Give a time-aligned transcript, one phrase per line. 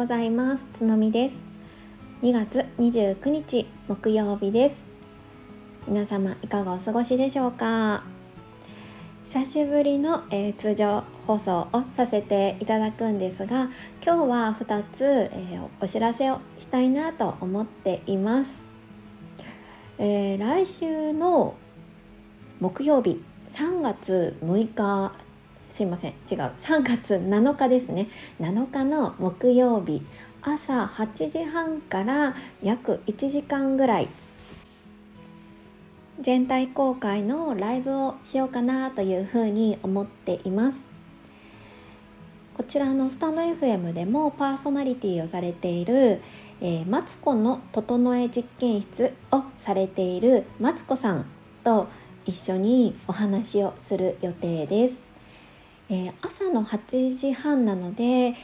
[0.00, 0.66] ございます。
[0.72, 1.36] つのみです。
[2.22, 4.86] 2月29日木曜日です。
[5.86, 8.02] 皆様いかがお過ごしでしょうか？
[9.26, 13.68] 久しぶりの、えー、通常放送をさせていただくんですが
[14.02, 18.62] 今日は2つ、えー、お知らせをしたいなと思っています、
[19.98, 21.56] えー、来週の
[22.58, 25.12] 木曜日3月6日
[25.70, 26.10] すいません。
[26.30, 26.38] 違う。
[26.62, 28.08] 3月7日ですね。
[28.40, 30.02] 7日の木曜日
[30.42, 34.08] 朝8時半から約1時間ぐらい
[36.20, 40.78] 全体公開のライブをしようかなというふうに思っています。
[42.56, 46.20] こちらのスタンド FM でもパーソナリティをされている、
[46.60, 51.24] え、マツコの整え実験室をされているマツコさん
[51.64, 51.88] と
[52.26, 55.09] 一緒にお話をする予定です。
[55.90, 58.36] えー、朝の8時半なので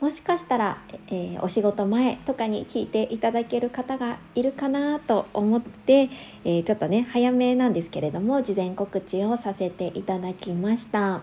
[0.00, 6.10] もしかしたら、えー、お仕事前とかに聞いていただける方がいるかなと思って、
[6.44, 11.22] えー、ちょっとね早めなんですけれども事前告知をさせていただきました。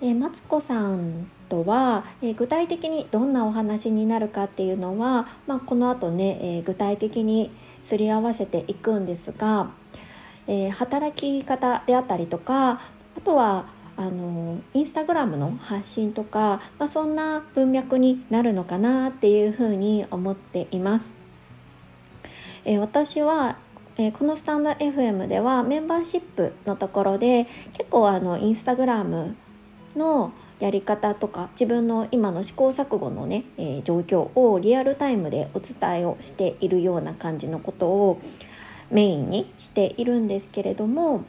[0.00, 7.50] えー、マツコさんとは、えー、具体的にどんなお話になるかっていうのは、まあ、この後ね、えー、具体的に
[7.82, 9.70] すり合わせていくんですが、
[10.46, 12.80] え働き方であったりとか
[13.16, 21.06] あとはあのインスタグラムの発信とか、まあ、そんな文脈になるのかなっていうふうに思っています。
[22.64, 23.58] えー、私は
[23.96, 29.36] えー、このスタンド FM ではメンバーシップのところで結構あのインスタグラム
[29.94, 38.20] のやり方とか自分の今の試行錯誤のね、えー、状況をリアルタイムでお伝えをしているような感じのことを
[38.90, 41.24] メインにしているんですけれども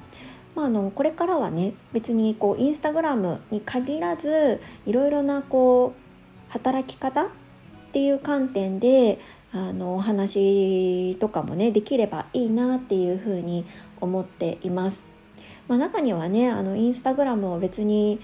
[0.56, 7.28] まあ、あのこれからはね別にこうインスタグラムに限らずいろいろなこう働き方っ
[7.92, 9.20] ていう観点で
[9.52, 13.66] あのお話とかもねできればいいなっていうふうに
[14.02, 15.04] 思っています。
[15.68, 18.20] まあ、中にはねあのインスタグラムを別に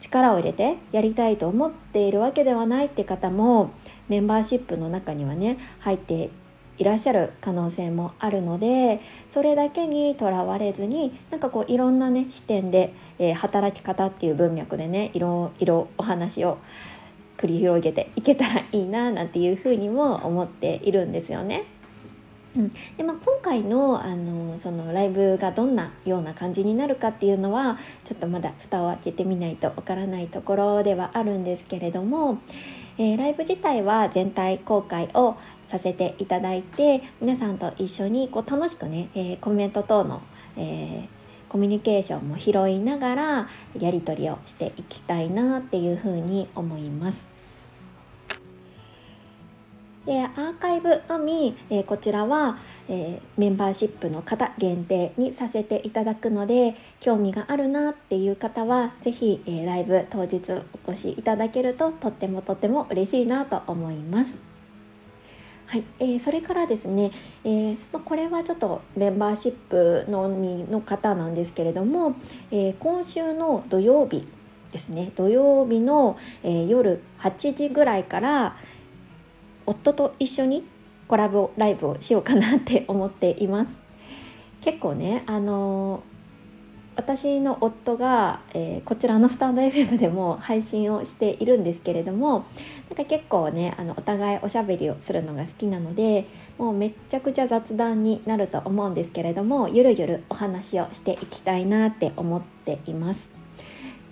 [0.00, 3.70] 力を入れてやりたいと思っているわけではないって方も
[4.08, 6.30] メンバーシップの中にはね入って
[6.78, 9.00] いらっしゃる可能性もあるので
[9.30, 16.58] それだけにとらわれずになんかこういろんなね視点で、えー、働き方っていう文脈でねいろいろお話を
[17.36, 21.64] 繰り広げていけたらいいななんていうふうにも思っているんですよね。
[22.56, 32.38] うんでまあ、今回のあのそのライブがどんなような感じになるかっていうのはちょっとまだ蓋を開けてみないとわからないところではあるんですけれども、
[32.96, 35.36] えー、ライブ自体は全体公開を
[35.68, 40.22] させていただいて皆さんと一緒にこう楽しくね、えー、コメント等の、
[40.56, 41.06] えー、
[41.48, 47.38] コミュニケーションも拾いながらやり取りをしていきたいなっていうふうに思います。
[50.06, 52.58] でアーカイブのみ、えー、こちらは、
[52.88, 60.40] えー、メンバーシップの方限定にさせていただくので興味があるなっていう方は是非、えー、ライブ当日
[60.86, 64.47] お越しいただけるととってもとっても嬉しいなと思います。
[65.68, 67.12] はい、えー、それからですね、
[67.44, 72.16] えー、まあ、これはちょっとメンバーシップのみの方なんですけれども、
[72.50, 74.26] えー、今週の土曜日
[74.72, 78.56] ですね土曜日の、え夜8時ぐらいから
[79.66, 80.64] 夫と一緒に
[81.06, 83.70] コラボライブをしようかなって思っています。
[84.62, 86.02] 結構ねあの
[86.98, 92.44] 私の夫が、えー、こちらのスタンド FM でも配信をしているんですけれども
[92.90, 96.26] なんか結構ねあのお互いおしゃべりをするのが好きなので
[96.58, 103.30] もうめっちゃくちゃ雑談になると思うんですけれどもゆるゆるお話をしていきたいなって思っています。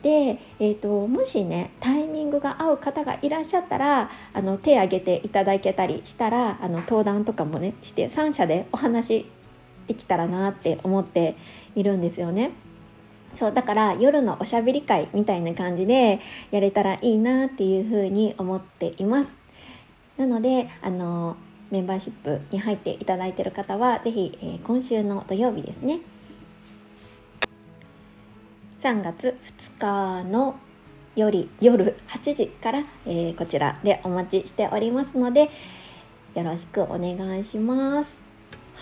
[0.03, 9.29] で、えーと、もしねタイミングが合う方がいらっしゃったらあの手挙げていただけたりしたらあの登壇とかもねして3社でお話
[9.89, 11.37] できたらなって思って
[11.75, 12.53] いるんですよね。
[13.37, 19.31] そうだから夜のおしゃべり会みたいな感じでやれたらいいなっていうふうに思っています。
[20.17, 21.37] なのであの
[21.71, 26.01] メンバーシップに入っていただいてる方は是非、えー、今週の土曜日ですね。
[28.81, 29.37] 3月
[29.79, 30.57] 2日の
[31.17, 35.51] 夜夜8時から、えー、こちらでお待ちしておりますので
[36.35, 38.26] よろしくお願いします。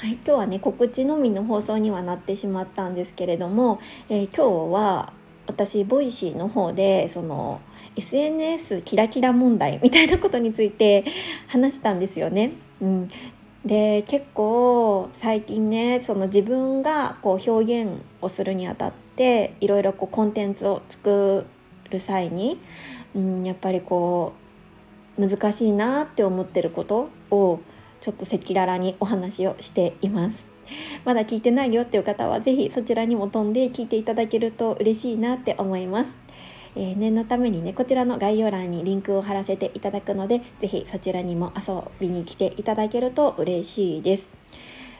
[0.04, 3.80] はい、今日はね告知のみの放送にはなってしまったんですけれども、
[4.10, 5.14] えー、今日は
[5.46, 7.62] 私 Voicy の方でその
[7.96, 11.06] SNS キラキラ問題みたいなことについて
[11.48, 12.52] 話したんですよね。
[12.82, 13.08] うん、
[13.64, 21.46] で結構最近ねその自分がこう表現をするにあたっていろいろこうコンテンツを作
[21.90, 22.58] る際に
[23.14, 24.34] うん、やっぱりこ
[25.16, 27.60] う難しいなって思ってることを
[28.04, 30.46] ちょっと赤裸々にお話をしています。
[31.06, 36.14] まだ聞いてないよっていう方は是非そちらにも飛んで聞いていただけると嬉しいなって思います。
[36.76, 44.28] えー、念のためにねこちらの概要欄にリンクを貼らせていただくので是非そちらにも遊びに来ていただけると嬉しいです。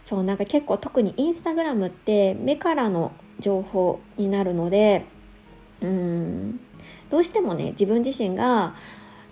[0.02, 5.04] そうなんか結構特にインスタグラムって目からの情報になるので
[5.82, 6.60] うん
[7.10, 8.74] どうしてもね自分自身が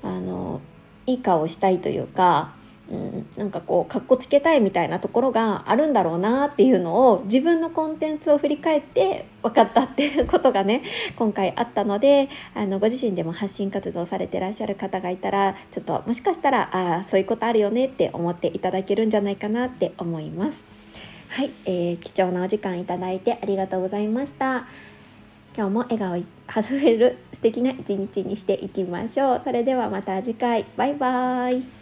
[0.02, 0.60] あの
[1.06, 2.60] いい顔をしたいというか
[2.92, 10.82] うん、なんかこうかっこつけたいみたいなところがあるんだろうなっていうのを自分のコンテンツを振り返って分かったっていうことがね
[11.16, 20.62] 今回あったのであのご自身でも発信活動されてらっしゃる方がいたらちょっともしかしたらああそういうことあるよねって思っていただけるんじゃないかなって思います。
[21.30, 24.66] はい、えー、貴重なお時間いただいてありがとうございました。
[25.56, 29.40] 今日も笑顔あふれる素敵な一日にしていきましょう。
[29.42, 30.66] それではまた次回。
[30.76, 31.81] バイバーイ。